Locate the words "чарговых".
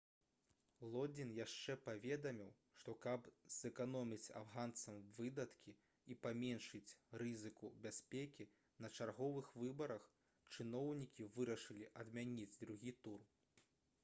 8.97-9.53